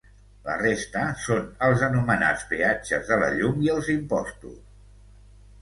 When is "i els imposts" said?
3.67-4.57